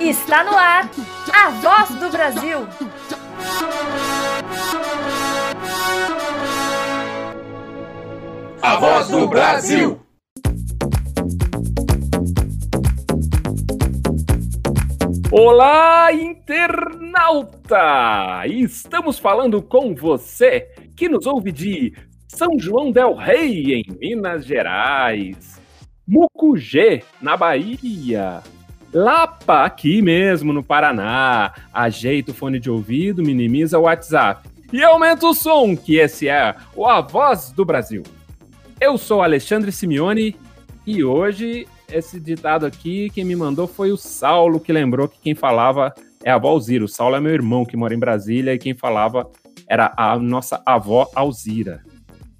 [0.00, 0.90] Está no ar
[1.32, 2.66] a voz do Brasil.
[8.62, 10.00] A voz do Brasil.
[15.32, 17.78] Olá, internauta!
[18.46, 21.94] Estamos falando com você que nos ouve de
[22.32, 25.60] São João del Rei, em Minas Gerais,
[26.06, 28.40] Mucugê, na Bahia,
[28.94, 31.52] Lapa, aqui mesmo no Paraná.
[31.72, 36.54] Ajeita o fone de ouvido, minimiza o WhatsApp e aumenta o som, que esse é
[36.74, 38.04] o A Voz do Brasil.
[38.80, 40.36] Eu sou Alexandre Simeone
[40.86, 45.34] e hoje esse ditado aqui, quem me mandou foi o Saulo, que lembrou que quem
[45.34, 46.84] falava é a avó Alzira.
[46.84, 49.28] O Saulo é meu irmão que mora em Brasília e quem falava
[49.68, 51.89] era a nossa avó Alzira.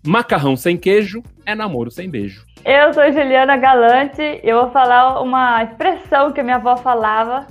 [0.06, 2.46] Macarrão sem queijo é namoro sem beijo.
[2.64, 7.46] Eu sou Juliana Galante e eu vou falar uma expressão que minha avó falava.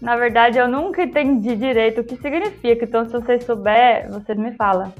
[0.00, 4.52] Na verdade, eu nunca entendi direito o que significa, então se você souber, você me
[4.52, 4.92] fala.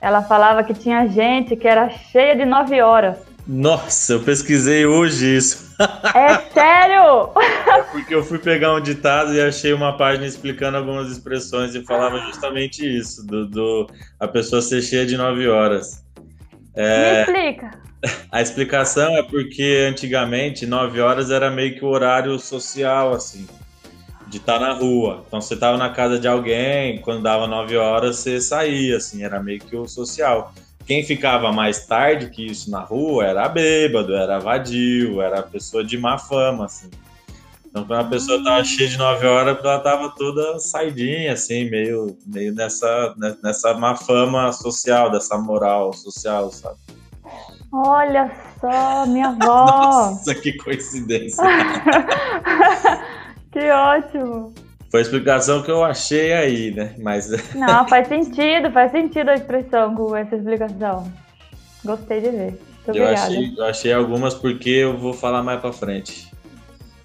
[0.00, 3.18] Ela falava que tinha gente que era cheia de nove horas.
[3.46, 5.70] Nossa, eu pesquisei hoje isso.
[6.14, 7.30] É sério?
[7.66, 11.82] É porque eu fui pegar um ditado e achei uma página explicando algumas expressões e
[11.82, 13.86] falava justamente isso, do, do
[14.18, 16.04] a pessoa ser cheia de nove horas.
[16.80, 17.80] É, Me explica.
[18.32, 23.46] A explicação é porque antigamente nove horas era meio que o horário social, assim,
[24.26, 25.22] de estar tá na rua.
[25.26, 29.42] Então você estava na casa de alguém, quando dava nove horas você saía, assim, era
[29.42, 30.54] meio que o social.
[30.86, 35.98] Quem ficava mais tarde que isso na rua era bêbado, era vadio, era pessoa de
[35.98, 36.88] má fama, assim.
[37.70, 42.18] Então, quando a pessoa estava cheia de nove horas, ela estava toda saidinha, assim, meio,
[42.26, 46.78] meio nessa, nessa má fama social, dessa moral social, sabe?
[47.72, 48.28] Olha
[48.60, 49.66] só, minha avó.
[49.70, 51.44] Nossa, que coincidência.
[53.52, 54.52] que ótimo.
[54.90, 56.96] Foi a explicação que eu achei aí, né?
[56.98, 57.30] Mas.
[57.54, 61.10] Não, faz sentido, faz sentido a expressão com essa explicação.
[61.84, 62.60] Gostei de ver.
[62.86, 66.28] Muito eu achei, eu achei algumas porque eu vou falar mais pra frente.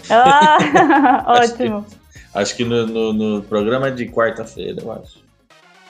[0.09, 1.85] Ah, ótimo.
[2.35, 5.23] Acho que, acho que no, no, no programa de quarta-feira, eu acho.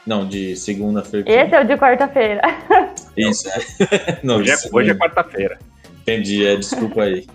[0.06, 1.28] Não, de segunda-feira.
[1.28, 2.42] Esse é o de quarta-feira.
[3.18, 4.20] Isso, é.
[4.22, 5.58] Não, hoje, é, hoje é quarta-feira.
[6.02, 7.26] Entendi, é, desculpa aí.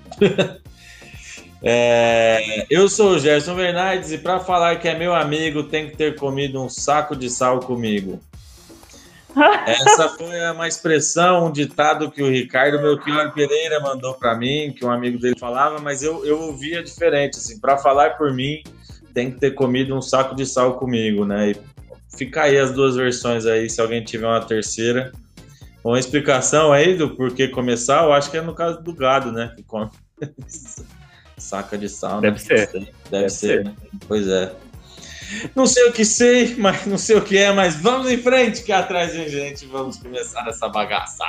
[1.61, 5.97] é, eu sou o Gerson Bernardes e para falar que é meu amigo tem que
[5.97, 8.21] ter comido um saco de sal comigo.
[9.67, 14.85] Essa foi uma expressão, um ditado que o Ricardo Melchior Pereira mandou para mim, que
[14.85, 18.63] um amigo dele falava, mas eu, eu ouvia diferente, assim, para falar por mim,
[19.15, 21.51] tem que ter comido um saco de sal comigo, né?
[21.51, 21.57] E
[22.17, 25.13] fica aí as duas versões aí, se alguém tiver uma terceira.
[25.83, 29.53] Uma explicação aí do porquê começar, eu acho que é no caso do gado, né?
[29.57, 29.89] Que come
[31.39, 32.21] saca de sal.
[32.21, 32.45] Deve né?
[32.45, 32.67] ser.
[32.73, 33.65] Deve, Deve ser, ser.
[33.65, 33.75] Né?
[34.07, 34.53] Pois é.
[35.55, 38.63] Não sei o que sei, mas não sei o que é, mas vamos em frente
[38.63, 41.25] que atrás de gente vamos começar essa bagaça.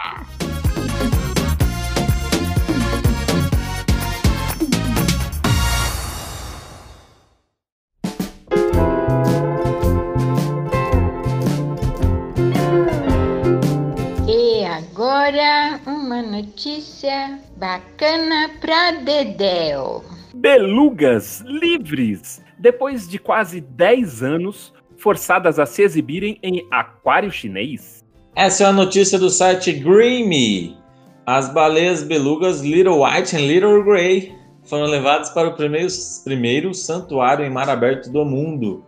[14.27, 20.03] E agora uma notícia bacana pra Dedéu.
[20.33, 28.05] Belugas livres depois de quase 10 anos forçadas a se exibirem em aquário chinês.
[28.35, 30.77] Essa é a notícia do site Greamy.
[31.25, 34.33] As baleias belugas Little White e Little Grey
[34.63, 35.87] foram levadas para o primeiro,
[36.23, 38.85] primeiro santuário em mar aberto do mundo.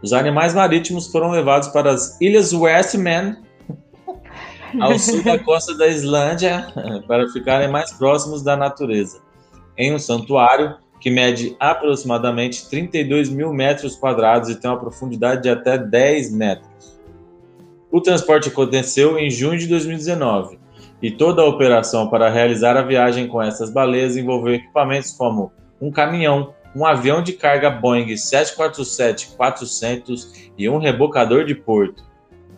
[0.00, 3.38] Os animais marítimos foram levados para as Ilhas Westman,
[4.80, 6.72] ao sul da costa da Islândia,
[7.08, 9.20] para ficarem mais próximos da natureza.
[9.76, 15.48] Em um santuário, que mede aproximadamente 32 mil metros quadrados e tem uma profundidade de
[15.48, 16.96] até 10 metros.
[17.90, 20.58] O transporte aconteceu em junho de 2019
[21.00, 25.90] e toda a operação para realizar a viagem com essas baleias envolveu equipamentos como um
[25.90, 32.04] caminhão, um avião de carga Boeing 747-400 e um rebocador de porto.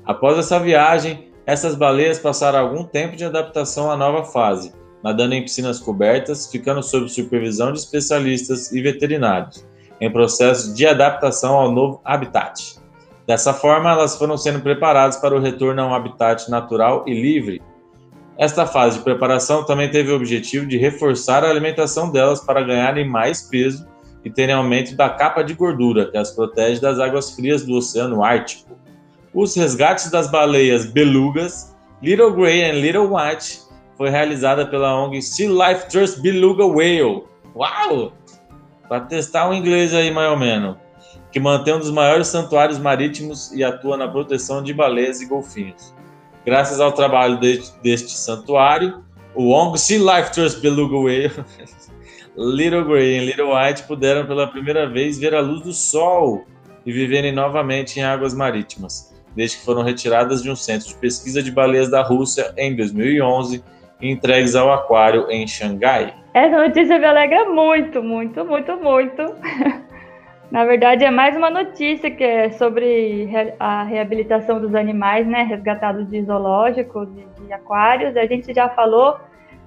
[0.04, 5.42] Após essa viagem, essas baleias passaram algum tempo de adaptação à nova fase, nadando em
[5.42, 9.66] piscinas cobertas, ficando sob supervisão de especialistas e veterinários,
[10.00, 12.78] em processo de adaptação ao novo habitat.
[13.26, 17.60] Dessa forma, elas foram sendo preparadas para o retorno a um habitat natural e livre.
[18.38, 23.06] Esta fase de preparação também teve o objetivo de reforçar a alimentação delas para ganharem
[23.06, 23.86] mais peso
[24.24, 28.24] e terem aumento da capa de gordura que as protege das águas frias do Oceano
[28.24, 28.78] Ártico.
[29.34, 33.67] Os resgates das baleias belugas, Little Grey e Little White
[33.98, 37.24] foi realizada pela ONG Sea Life Trust Beluga Whale.
[37.54, 38.12] Uau!
[38.88, 40.76] Para testar o inglês aí, mais ou menos.
[41.32, 45.92] Que mantém um dos maiores santuários marítimos e atua na proteção de baleias e golfinhos.
[46.46, 49.04] Graças ao trabalho deste, deste santuário,
[49.34, 51.32] o ONG Sea Life Trust Beluga Whale,
[52.38, 56.44] Little Grey e Little White puderam pela primeira vez ver a luz do sol
[56.86, 61.42] e viverem novamente em águas marítimas, desde que foram retiradas de um centro de pesquisa
[61.42, 63.62] de baleias da Rússia em 2011 e
[64.00, 66.14] entregues ao aquário em Xangai.
[66.34, 69.22] Essa notícia me alegra muito, muito, muito, muito.
[70.50, 73.28] Na verdade, é mais uma notícia que é sobre
[73.58, 77.08] a reabilitação dos animais, né, resgatados de zoológicos
[77.38, 78.16] e de aquários.
[78.16, 79.18] A gente já falou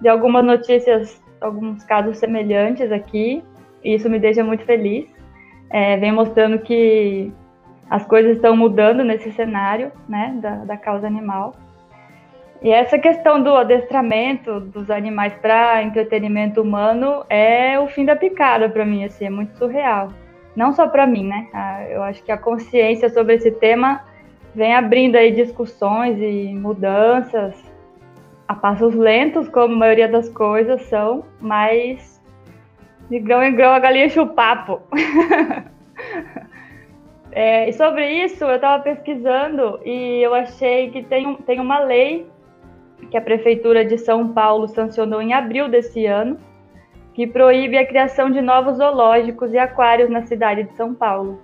[0.02, 3.44] de algumas notícias, alguns casos semelhantes aqui,
[3.84, 5.06] e isso me deixa muito feliz.
[5.70, 7.32] É, vem mostrando que
[7.88, 11.56] as coisas estão mudando nesse cenário, né, da, da causa animal.
[12.62, 18.70] E essa questão do adestramento dos animais para entretenimento humano é o fim da picada
[18.70, 20.10] para mim, assim, é muito surreal.
[20.56, 21.48] Não só para mim, né?
[21.90, 24.04] Eu acho que a consciência sobre esse tema
[24.54, 27.56] vem abrindo aí discussões e mudanças
[28.48, 32.22] a passos lentos, como a maioria das coisas são, mas
[33.10, 34.82] de grão em grão a galinha enche o papo.
[37.32, 42.30] é, e sobre isso, eu estava pesquisando e eu achei que tem, tem uma lei
[43.10, 46.38] que a Prefeitura de São Paulo sancionou em abril desse ano,
[47.14, 51.42] que proíbe a criação de novos zoológicos e aquários na cidade de São Paulo.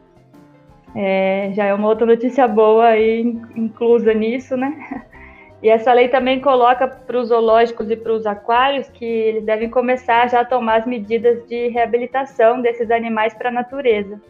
[0.95, 5.05] É, já é uma outra notícia boa aí, inclusa nisso, né?
[5.61, 9.67] E essa lei também coloca para os zoológicos e para os aquários que eles devem
[9.69, 14.21] começar já a tomar as medidas de reabilitação desses animais para a natureza.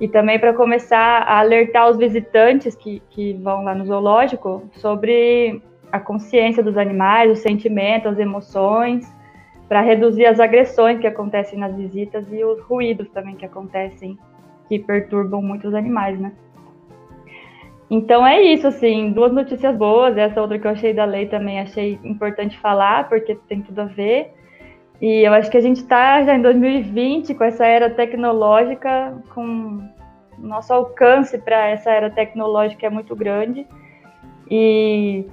[0.00, 5.60] E também para começar a alertar os visitantes que, que vão lá no zoológico sobre
[5.92, 9.10] a consciência dos animais, os sentimentos, as emoções,
[9.68, 14.18] para reduzir as agressões que acontecem nas visitas e os ruídos também que acontecem,
[14.68, 16.32] que perturbam muito os animais, né?
[17.90, 21.60] Então é isso, assim, duas notícias boas, essa outra que eu achei da lei também
[21.60, 24.32] achei importante falar, porque tem tudo a ver.
[25.00, 29.86] E eu acho que a gente está já em 2020 com essa era tecnológica, com
[30.38, 33.66] nosso alcance para essa era tecnológica é muito grande.
[34.50, 35.26] E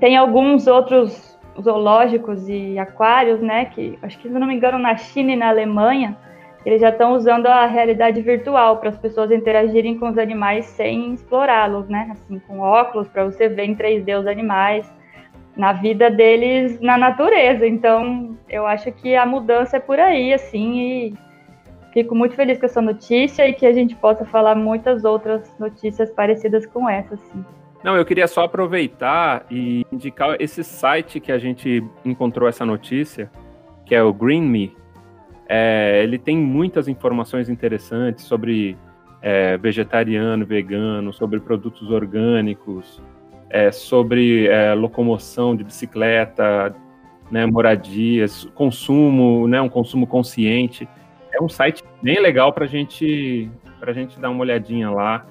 [0.00, 3.66] tem alguns outros zoológicos e aquários, né?
[3.66, 6.16] Que acho que, se não me engano, na China e na Alemanha,
[6.64, 11.12] eles já estão usando a realidade virtual para as pessoas interagirem com os animais sem
[11.12, 12.08] explorá-los, né?
[12.12, 14.90] Assim, com óculos para você ver em 3D os animais
[15.56, 17.66] na vida deles na natureza.
[17.66, 21.14] Então, eu acho que a mudança é por aí, assim, e
[21.92, 26.10] fico muito feliz com essa notícia e que a gente possa falar muitas outras notícias
[26.10, 27.44] parecidas com essa, assim.
[27.84, 33.30] Não, eu queria só aproveitar e indicar esse site que a gente encontrou essa notícia,
[33.84, 34.74] que é o Green Me.
[35.46, 38.74] É, ele tem muitas informações interessantes sobre
[39.20, 43.02] é, vegetariano, vegano, sobre produtos orgânicos,
[43.50, 46.74] é, sobre é, locomoção de bicicleta,
[47.30, 50.88] né, moradias, consumo, né, um consumo consciente.
[51.30, 53.50] É um site bem legal para gente,
[53.82, 55.26] a gente dar uma olhadinha lá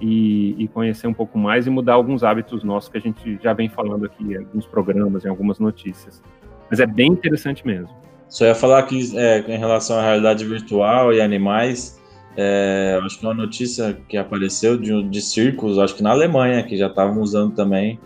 [0.00, 3.52] e, e, conhecer um pouco mais e mudar alguns hábitos nossos que a gente já
[3.52, 6.22] vem falando aqui em alguns programas, em algumas notícias.
[6.68, 7.88] Mas é bem interessante mesmo.
[8.28, 12.00] Só ia falar que é, em relação à realidade virtual e animais,
[12.36, 16.76] é, acho que uma notícia que apareceu de, de circos, acho que na Alemanha, que
[16.76, 17.98] já estavam usando também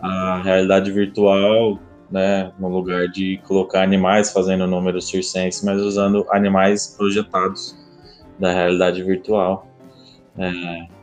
[0.00, 1.78] a realidade virtual,
[2.10, 7.76] né, no lugar de colocar animais fazendo números circenses, mas usando animais projetados
[8.38, 9.66] da realidade virtual.
[10.36, 10.97] É,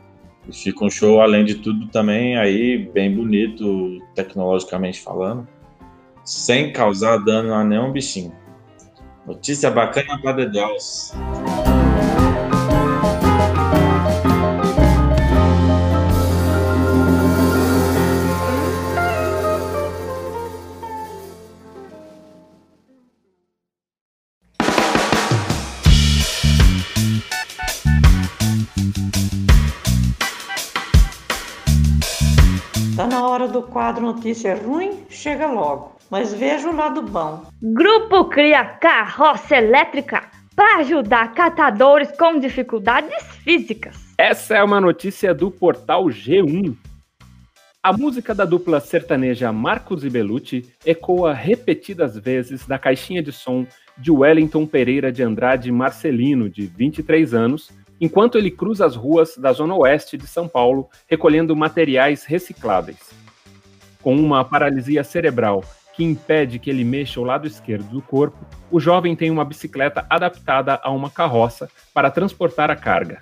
[0.48, 5.46] e fica um show, além de tudo, também aí bem bonito, tecnologicamente falando,
[6.24, 8.32] sem causar dano a nenhum bichinho.
[9.26, 10.50] Notícia bacana para do
[33.76, 37.42] quadro Notícia Ruim chega logo, mas veja o lado bom.
[37.60, 43.94] Grupo cria carroça elétrica para ajudar catadores com dificuldades físicas.
[44.16, 46.74] Essa é uma notícia do portal G1.
[47.82, 53.66] A música da dupla sertaneja Marcos e Belucci ecoa repetidas vezes da caixinha de som
[53.98, 59.52] de Wellington Pereira de Andrade Marcelino, de 23 anos, enquanto ele cruza as ruas da
[59.52, 63.25] zona oeste de São Paulo recolhendo materiais recicláveis
[64.06, 68.38] com uma paralisia cerebral que impede que ele mexa o lado esquerdo do corpo,
[68.70, 73.18] o jovem tem uma bicicleta adaptada a uma carroça para transportar a carga.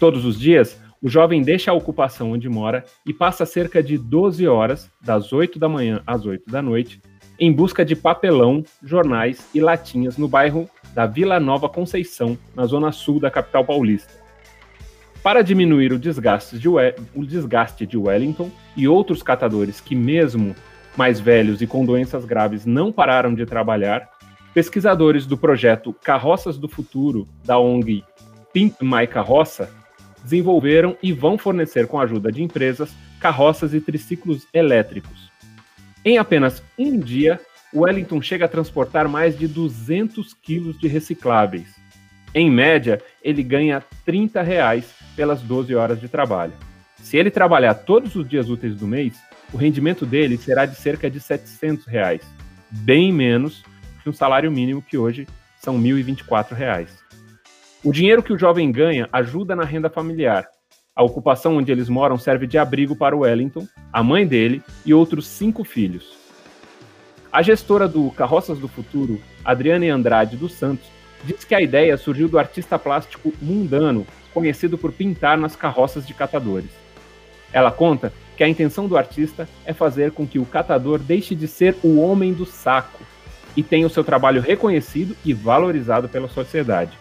[0.00, 4.48] Todos os dias, o jovem deixa a ocupação onde mora e passa cerca de 12
[4.48, 7.00] horas, das 8 da manhã às 8 da noite,
[7.38, 12.90] em busca de papelão, jornais e latinhas no bairro da Vila Nova Conceição, na zona
[12.90, 14.19] sul da capital paulista.
[15.22, 20.56] Para diminuir o desgaste de, o desgaste de Wellington e outros catadores que, mesmo
[20.96, 24.08] mais velhos e com doenças graves, não pararam de trabalhar,
[24.54, 28.02] pesquisadores do projeto Carroças do Futuro, da ONG
[28.52, 29.70] Pimp My Carroça,
[30.22, 35.30] desenvolveram e vão fornecer, com a ajuda de empresas, carroças e triciclos elétricos.
[36.02, 37.38] Em apenas um dia,
[37.74, 41.78] Wellington chega a transportar mais de 200 quilos de recicláveis.
[42.34, 46.52] Em média, ele ganha 30 reais pelas 12 horas de trabalho.
[47.02, 49.14] Se ele trabalhar todos os dias úteis do mês,
[49.52, 52.22] o rendimento dele será de cerca de 700 reais,
[52.70, 53.64] bem menos
[54.02, 55.26] que um salário mínimo que hoje
[55.60, 56.98] são 1.024 reais.
[57.82, 60.46] O dinheiro que o jovem ganha ajuda na renda familiar.
[60.94, 64.92] A ocupação onde eles moram serve de abrigo para o Wellington, a mãe dele e
[64.92, 66.18] outros cinco filhos.
[67.32, 70.86] A gestora do Carroças do Futuro, Adriane Andrade dos Santos,
[71.24, 76.14] diz que a ideia surgiu do artista plástico mundano, conhecido por pintar nas carroças de
[76.14, 76.70] catadores.
[77.52, 81.46] Ela conta que a intenção do artista é fazer com que o catador deixe de
[81.46, 83.02] ser o homem do saco
[83.56, 86.96] e tenha o seu trabalho reconhecido e valorizado pela sociedade.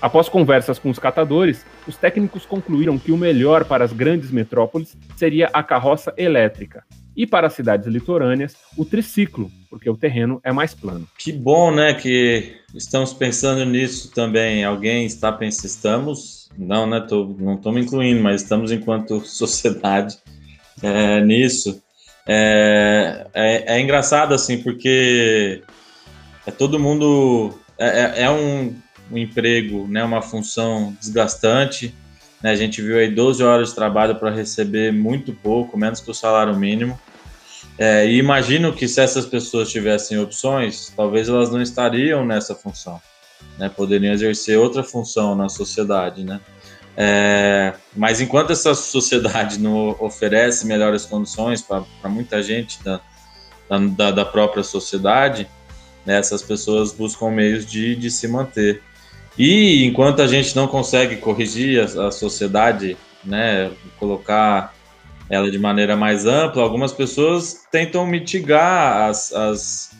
[0.00, 4.96] Após conversas com os catadores, os técnicos concluíram que o melhor para as grandes metrópoles
[5.16, 6.84] seria a carroça elétrica,
[7.16, 11.06] e para as cidades litorâneas, o triciclo, porque o terreno é mais plano.
[11.18, 14.64] Que bom, né, que estamos pensando nisso também.
[14.64, 20.18] Alguém está pensando, estamos, não, né, tô, não estou me incluindo, mas estamos enquanto sociedade
[20.82, 21.82] é, nisso.
[22.26, 25.62] É, é, é, engraçado, assim, porque
[26.46, 27.52] é todo mundo...
[27.78, 28.74] é, é, é um
[29.12, 31.94] um emprego, né, uma função desgastante.
[32.42, 36.10] Né, a gente viu aí 12 horas de trabalho para receber muito pouco, menos que
[36.10, 36.98] o salário mínimo.
[37.78, 43.00] É, e imagino que se essas pessoas tivessem opções, talvez elas não estariam nessa função,
[43.58, 43.68] né?
[43.68, 46.40] Poderiam exercer outra função na sociedade, né?
[46.96, 53.00] É, mas enquanto essa sociedade não oferece melhores condições para muita gente da,
[53.96, 55.48] da, da própria sociedade,
[56.04, 58.82] né, essas pessoas buscam meios de, de se manter.
[59.38, 64.74] E enquanto a gente não consegue corrigir a, a sociedade, né, colocar
[65.30, 69.96] ela de maneira mais ampla, algumas pessoas tentam mitigar as, as,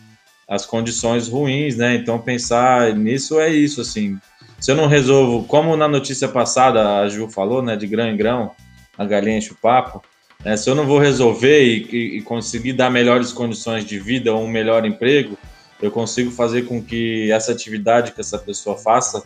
[0.47, 1.95] as condições ruins, né?
[1.95, 4.19] Então pensar nisso é isso, assim.
[4.61, 8.17] Se eu não resolvo, como na notícia passada a Ju falou, né, de grão em
[8.17, 8.53] grão,
[8.97, 10.03] a galinha enche o papo,
[10.45, 14.45] né, se eu não vou resolver e, e conseguir dar melhores condições de vida ou
[14.45, 15.39] um melhor emprego,
[15.83, 19.23] eu consigo fazer com que essa atividade que essa pessoa faça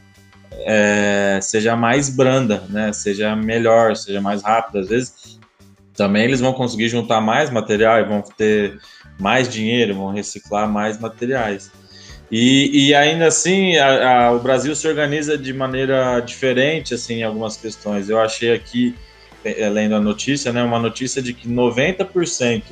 [0.52, 2.92] é, seja mais branda, né?
[2.92, 4.80] Seja melhor, seja mais rápida.
[4.80, 5.38] Às vezes
[5.94, 8.78] também eles vão conseguir juntar mais material e vão ter
[9.20, 11.70] mais dinheiro, vão reciclar mais materiais.
[12.30, 17.22] E, e ainda assim, a, a, o Brasil se organiza de maneira diferente assim, em
[17.22, 18.08] algumas questões.
[18.08, 18.94] Eu achei aqui,
[19.44, 22.62] é, lendo a notícia, né, uma notícia de que 90%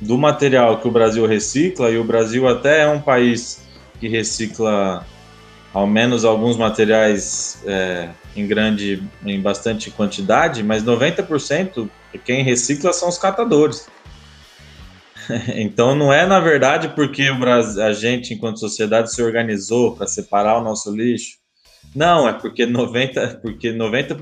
[0.00, 3.64] do material que o Brasil recicla, e o Brasil até é um país
[4.00, 5.06] que recicla
[5.72, 11.88] ao menos alguns materiais é, em grande, em bastante quantidade, mas 90%
[12.24, 13.88] quem recicla são os catadores.
[15.56, 20.06] então não é na verdade porque o Brasil, a gente enquanto sociedade se organizou para
[20.06, 21.38] separar o nosso lixo.
[21.94, 24.14] Não, é porque 90%, porque 90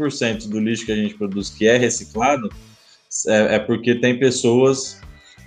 [0.49, 2.49] do lixo que a gente produz que é reciclado
[3.27, 5.01] é, é porque tem pessoas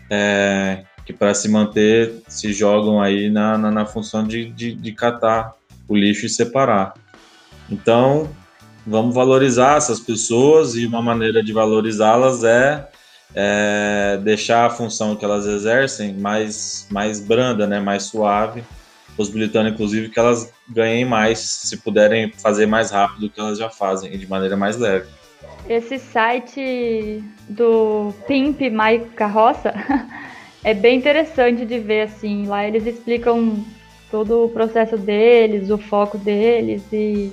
[0.09, 4.91] é, que para se manter se jogam aí na, na, na função de, de, de,
[4.91, 5.53] catar
[5.87, 6.93] o lixo e separar.
[7.69, 8.29] Então,
[8.85, 12.87] vamos valorizar essas pessoas e uma maneira de valorizá-las é,
[13.33, 18.63] é, deixar a função que elas exercem mais, mais branda, né, mais suave,
[19.15, 23.69] possibilitando inclusive que elas ganhem mais se puderem fazer mais rápido do que elas já
[23.69, 25.07] fazem e de maneira mais leve.
[25.67, 29.73] Esse site do Pimp My Carroça
[30.63, 32.45] é bem interessante de ver assim.
[32.45, 33.63] Lá eles explicam
[34.11, 37.31] todo o processo deles, o foco deles e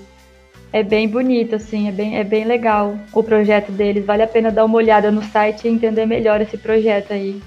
[0.73, 4.07] é bem bonito assim, é bem, é bem legal o projeto deles.
[4.07, 7.41] Vale a pena dar uma olhada no site e entender melhor esse projeto aí.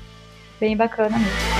[0.59, 1.54] Bem bacana mesmo.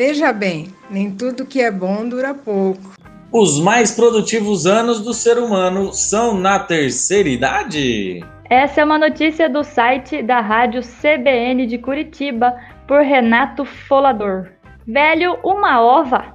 [0.00, 2.94] Veja bem, nem tudo que é bom dura pouco.
[3.30, 8.24] Os mais produtivos anos do ser humano são na terceira idade?
[8.48, 14.48] Essa é uma notícia do site da rádio CBN de Curitiba, por Renato Folador.
[14.86, 16.34] Velho, uma ova.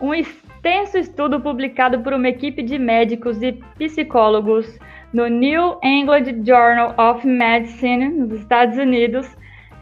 [0.00, 4.78] Um extenso estudo publicado por uma equipe de médicos e psicólogos
[5.12, 9.26] no New England Journal of Medicine, nos Estados Unidos,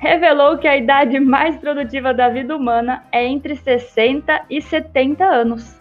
[0.02, 5.80] revelou que a idade mais produtiva da vida humana é entre 60 e 70 anos.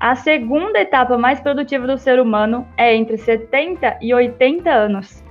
[0.00, 5.22] A segunda etapa mais produtiva do ser humano é entre 70 e 80 anos,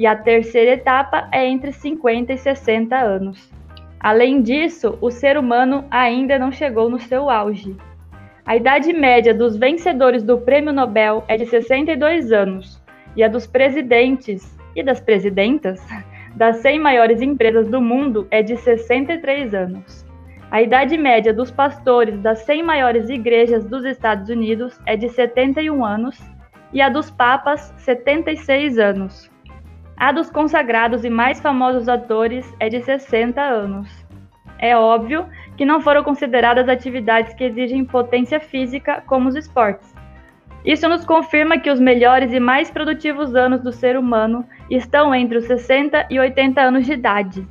[0.00, 3.52] e a terceira etapa é entre 50 e 60 anos.
[4.00, 7.76] Além disso, o ser humano ainda não chegou no seu auge.
[8.44, 12.82] A idade média dos vencedores do Prêmio Nobel é de 62 anos,
[13.14, 15.80] e a dos presidentes e das presidentas
[16.36, 20.04] das 100 maiores empresas do mundo é de 63 anos.
[20.50, 25.84] A idade média dos pastores das 100 maiores igrejas dos Estados Unidos é de 71
[25.84, 26.20] anos
[26.74, 29.30] e a dos papas, 76 anos.
[29.96, 33.88] A dos consagrados e mais famosos atores é de 60 anos.
[34.58, 35.26] É óbvio
[35.56, 39.95] que não foram consideradas atividades que exigem potência física, como os esportes.
[40.66, 45.38] Isso nos confirma que os melhores e mais produtivos anos do ser humano estão entre
[45.38, 47.46] os 60 e 80 anos de idade.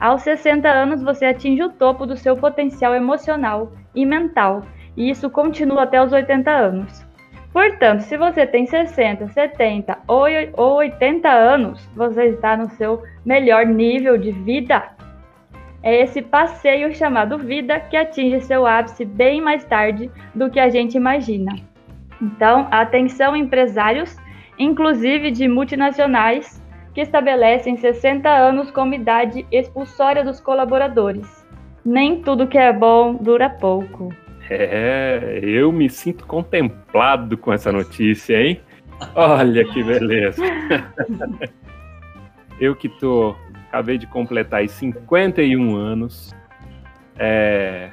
[0.00, 4.62] Aos 60 anos, você atinge o topo do seu potencial emocional e mental,
[4.96, 7.06] e isso continua até os 80 anos.
[7.52, 14.16] Portanto, se você tem 60, 70 ou 80 anos, você está no seu melhor nível
[14.16, 14.84] de vida.
[15.82, 20.70] É esse passeio chamado vida que atinge seu ápice bem mais tarde do que a
[20.70, 21.52] gente imagina.
[22.20, 24.16] Então, atenção empresários,
[24.58, 26.60] inclusive de multinacionais,
[26.94, 31.46] que estabelecem 60 anos como idade expulsória dos colaboradores.
[31.84, 34.12] Nem tudo que é bom dura pouco.
[34.50, 38.60] É, eu me sinto contemplado com essa notícia, hein?
[39.14, 40.42] Olha que beleza.
[42.58, 43.36] eu que tô,
[43.68, 46.34] acabei de completar aí 51 anos,
[47.16, 47.90] é,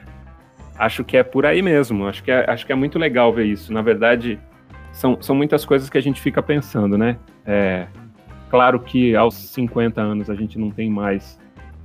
[0.77, 2.07] acho que é por aí mesmo.
[2.07, 3.71] Acho que é, acho que é muito legal ver isso.
[3.73, 4.39] Na verdade,
[4.91, 7.17] são, são muitas coisas que a gente fica pensando, né?
[7.45, 7.87] É,
[8.49, 11.39] Claro que aos 50 anos a gente não tem mais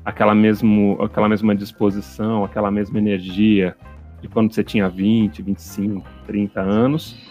[0.04, 3.74] aquela, mesmo, aquela mesma disposição, aquela mesma energia
[4.20, 7.28] de quando você tinha 20, 25, 30 anos.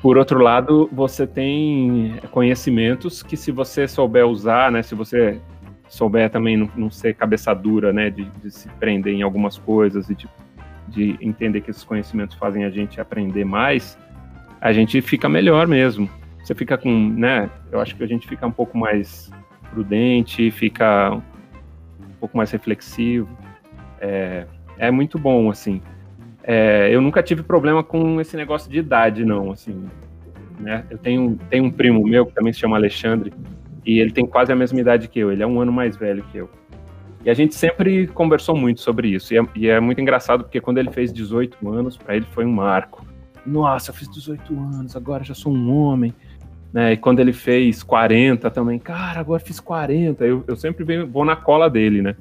[0.00, 5.38] Por outro lado, você tem conhecimentos que se você souber usar, né, se você
[5.86, 10.08] souber também não, não ser cabeça dura, né, de, de, se prender em algumas coisas
[10.08, 10.26] e de,
[10.90, 13.98] de entender que esses conhecimentos fazem a gente aprender mais,
[14.60, 16.08] a gente fica melhor mesmo
[16.50, 17.48] você fica com, né?
[17.70, 19.30] Eu acho que a gente fica um pouco mais
[19.70, 23.28] prudente, fica um pouco mais reflexivo.
[24.00, 24.46] É,
[24.78, 25.80] é muito bom, assim.
[26.42, 29.86] É, eu nunca tive problema com esse negócio de idade, não, assim.
[30.58, 30.84] Né?
[30.90, 33.32] Eu tenho, tenho um primo meu que também se chama Alexandre
[33.86, 35.30] e ele tem quase a mesma idade que eu.
[35.30, 36.50] Ele é um ano mais velho que eu.
[37.24, 39.34] E a gente sempre conversou muito sobre isso.
[39.34, 42.44] E é, e é muito engraçado porque quando ele fez 18 anos, para ele foi
[42.44, 43.04] um marco.
[43.44, 46.14] Nossa, eu fiz 18 anos, agora já sou um homem.
[46.72, 46.92] Né?
[46.92, 50.24] E quando ele fez 40 também, cara, agora fiz 40.
[50.24, 52.14] Eu, eu sempre vou na cola dele, né?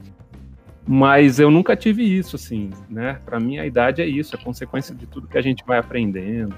[0.88, 3.20] Mas eu nunca tive isso, assim, né?
[3.24, 6.56] Para mim, a idade é isso, é consequência de tudo que a gente vai aprendendo.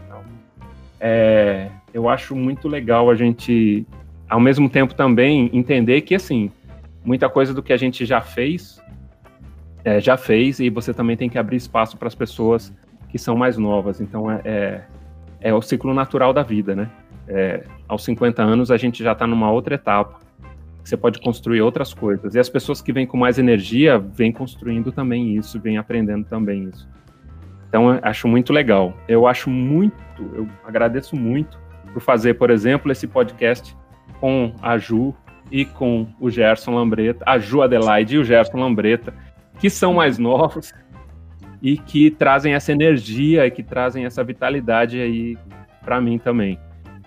[0.99, 3.85] É, eu acho muito legal a gente,
[4.29, 6.49] ao mesmo tempo, também entender que, assim,
[7.03, 8.81] muita coisa do que a gente já fez,
[9.83, 12.73] é, já fez, e você também tem que abrir espaço para as pessoas
[13.09, 13.99] que são mais novas.
[13.99, 14.81] Então, é, é,
[15.41, 16.89] é o ciclo natural da vida, né?
[17.27, 20.19] É, aos 50 anos a gente já está numa outra etapa.
[20.83, 22.35] Você pode construir outras coisas.
[22.35, 26.63] E as pessoas que vêm com mais energia vêm construindo também isso, vêm aprendendo também
[26.63, 26.87] isso.
[27.69, 28.93] Então, acho muito legal.
[29.07, 29.95] Eu acho muito,
[30.33, 31.59] eu agradeço muito
[31.93, 33.75] por fazer, por exemplo, esse podcast
[34.19, 35.15] com a Ju
[35.51, 39.13] e com o Gerson Lambreta, a Ju Adelaide e o Gerson Lambreta,
[39.59, 40.73] que são mais novos
[41.61, 45.37] e que trazem essa energia e que trazem essa vitalidade aí
[45.83, 46.57] para mim também.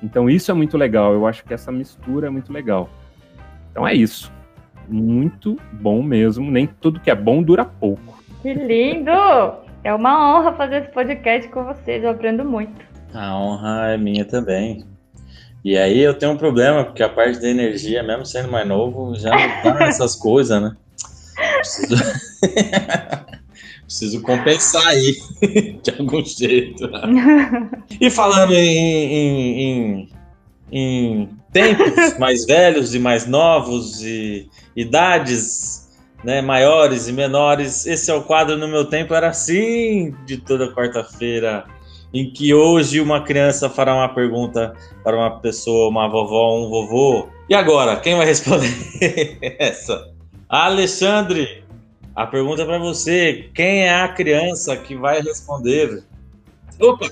[0.02, 1.14] Então isso é muito legal.
[1.14, 2.88] Eu acho que essa mistura é muito legal.
[3.70, 4.32] Então é isso.
[4.86, 6.50] Muito bom mesmo.
[6.50, 8.22] Nem tudo que é bom dura pouco.
[8.42, 9.10] Que lindo!
[9.82, 12.04] É uma honra fazer esse podcast com vocês.
[12.04, 12.84] Eu aprendo muito.
[13.12, 14.84] A honra é minha também.
[15.64, 19.14] E aí eu tenho um problema, porque a parte da energia, mesmo sendo mais novo,
[19.16, 20.76] já não tá nessas coisas, né?
[21.56, 21.96] Preciso...
[23.84, 25.16] Preciso compensar aí,
[25.82, 26.90] de algum jeito.
[28.00, 30.08] e falando em, em, em,
[30.72, 35.90] em tempos mais velhos e mais novos e idades,
[36.24, 37.86] né, maiores e menores.
[37.86, 41.64] Esse é o quadro No Meu Tempo Era Assim, de toda quarta-feira,
[42.14, 44.72] em que hoje uma criança fará uma pergunta
[45.02, 47.28] para uma pessoa, uma vovó, um vovô.
[47.48, 50.12] E agora, quem vai responder essa?
[50.48, 51.64] Alexandre,
[52.14, 53.50] a pergunta é para você.
[53.52, 56.04] Quem é a criança que vai responder?
[56.80, 57.08] Opa!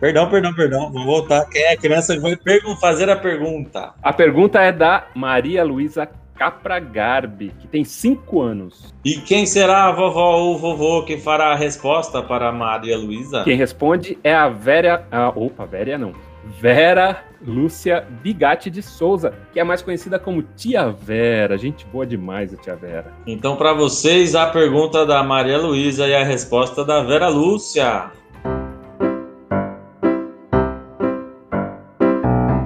[0.00, 0.90] Perdão, perdão, perdão.
[0.90, 1.44] Vou voltar.
[1.44, 2.36] Quem é a criança que vai
[2.80, 3.94] fazer a pergunta?
[4.02, 8.94] A pergunta é da Maria Luísa Capra Garbi, que tem 5 anos.
[9.04, 12.96] E quem será a vovó ou o vovô que fará a resposta para a Maria
[12.96, 13.44] Luísa?
[13.44, 15.06] Quem responde é a Vera.
[15.10, 16.12] A, opa, Vera não.
[16.60, 21.56] Vera Lúcia Bigatti de Souza, que é mais conhecida como Tia Vera.
[21.56, 23.12] Gente boa demais, a Tia Vera.
[23.26, 28.10] Então, para vocês, a pergunta da Maria Luísa e a resposta da Vera Lúcia.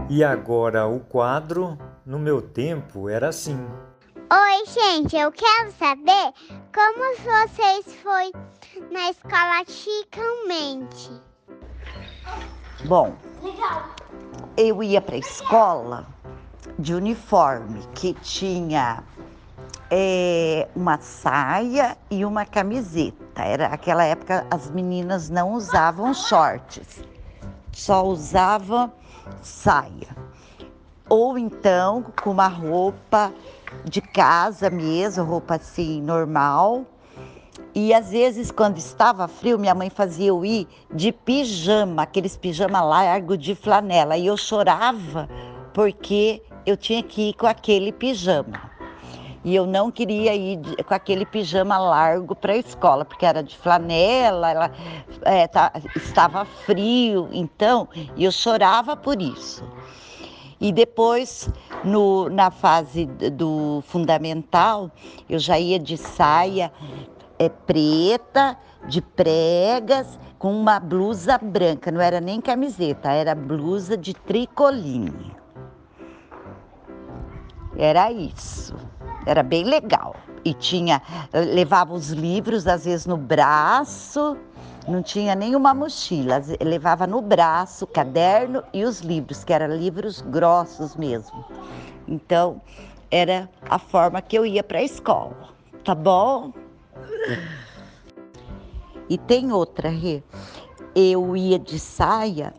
[0.08, 3.58] E agora o quadro No meu tempo era assim.
[4.14, 6.32] Oi, gente, eu quero saber
[6.72, 8.30] como vocês foi
[8.92, 11.10] na escola chicamente.
[12.84, 13.12] Bom,
[14.56, 16.06] eu ia para a escola
[16.78, 19.02] de uniforme que tinha
[19.90, 23.42] é, uma saia e uma camiseta.
[23.42, 27.02] Era aquela época as meninas não usavam shorts,
[27.72, 28.92] só usavam
[29.42, 30.35] saia.
[31.08, 33.32] Ou então com uma roupa
[33.84, 36.84] de casa mesmo, roupa assim normal.
[37.74, 42.80] E às vezes, quando estava frio, minha mãe fazia eu ir de pijama, aqueles pijama
[42.80, 44.16] largo de flanela.
[44.16, 45.28] E eu chorava
[45.72, 48.70] porque eu tinha que ir com aquele pijama.
[49.44, 53.56] E eu não queria ir com aquele pijama largo para a escola, porque era de
[53.56, 54.72] flanela, ela,
[55.22, 57.88] é, tá, estava frio, então
[58.18, 59.62] eu chorava por isso.
[60.60, 61.50] E depois,
[61.84, 64.90] no, na fase do fundamental,
[65.28, 66.72] eu já ia de saia
[67.38, 68.56] é, preta,
[68.88, 75.34] de pregas, com uma blusa branca, não era nem camiseta, era blusa de tricoline.
[77.76, 78.74] Era isso.
[79.26, 80.14] Era bem legal.
[80.44, 84.36] E tinha, levava os livros, às vezes, no braço,
[84.88, 90.94] não tinha nenhuma mochila, levava no braço caderno e os livros, que eram livros grossos
[90.96, 91.44] mesmo.
[92.06, 92.60] Então,
[93.10, 95.50] era a forma que eu ia para a escola,
[95.84, 96.52] tá bom?
[99.08, 100.22] E tem outra, Rê.
[100.94, 102.54] Eu ia de saia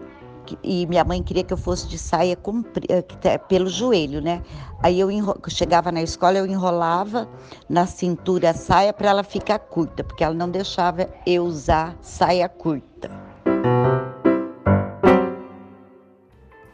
[0.63, 3.03] e minha mãe queria que eu fosse de saia comprida,
[3.49, 4.41] pelo joelho, né?
[4.83, 5.09] Aí eu
[5.49, 7.27] chegava na escola, eu enrolava
[7.67, 12.47] na cintura a saia para ela ficar curta, porque ela não deixava eu usar saia
[12.47, 13.09] curta.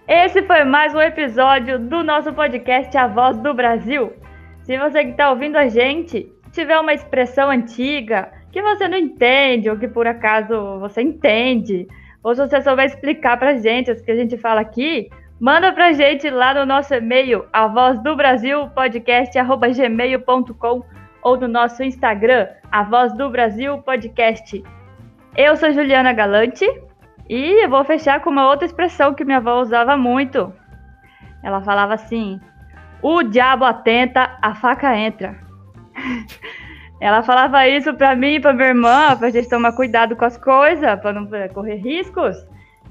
[0.08, 4.14] Esse foi mais um episódio do nosso podcast A Voz do Brasil.
[4.64, 9.70] Se você que está ouvindo a gente tiver uma expressão antiga que você não entende
[9.70, 11.88] ou que por acaso você entende,
[12.24, 15.10] ou se você souber explicar pra gente o que a gente fala aqui,
[15.40, 20.86] manda pra gente lá no nosso e-mail, a voz do Brasil podcast@gmail.com
[21.22, 24.64] ou no nosso Instagram, a voz do Brasil podcast.
[25.36, 26.64] Eu sou Juliana Galante
[27.30, 30.54] e eu vou fechar com uma outra expressão que minha avó usava muito.
[31.44, 32.40] Ela falava assim:
[33.02, 35.38] "O diabo atenta, a faca entra".
[37.04, 40.38] Ela falava isso pra mim e pra minha irmã, pra gente tomar cuidado com as
[40.38, 42.38] coisas, pra não correr riscos.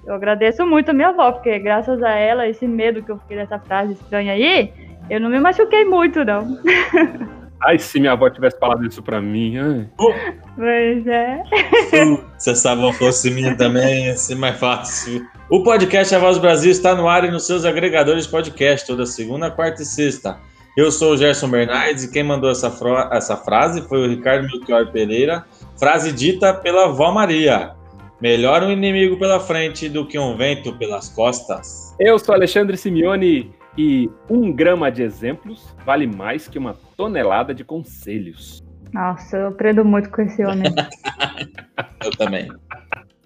[0.07, 3.39] Eu agradeço muito a minha avó, porque graças a ela, esse medo que eu fiquei
[3.39, 4.71] dessa frase estranha aí,
[5.09, 6.59] eu não me machuquei muito, não.
[7.65, 9.57] Ai, se minha avó tivesse falado isso pra mim.
[9.57, 9.89] Ai.
[10.57, 11.43] Pois é.
[12.37, 15.27] Se essa avó fosse minha também, ia ser mais fácil.
[15.49, 18.87] O podcast A Voz do Brasil está no ar e nos seus agregadores de podcast,
[18.87, 20.39] toda segunda, quarta e sexta.
[20.75, 22.75] Eu sou o Gerson Bernardes e quem mandou essa,
[23.11, 25.45] essa frase foi o Ricardo Melchior Pereira,
[25.79, 27.75] frase dita pela Vó Maria.
[28.23, 31.95] Melhor um inimigo pela frente do que um vento pelas costas.
[32.01, 37.65] Eu sou Alexandre Simeone e um grama de exemplos vale mais que uma tonelada de
[37.65, 38.63] conselhos.
[38.95, 40.73] Nossa, eu aprendo muito com esse homem.
[42.03, 42.49] eu também.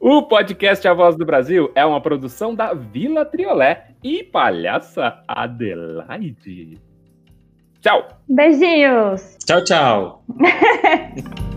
[0.00, 6.80] O podcast A Voz do Brasil é uma produção da Vila Triolé e Palhaça Adelaide.
[7.86, 8.02] Tchau.
[8.26, 9.38] Beijinhos.
[9.46, 10.20] Tchau, tchau.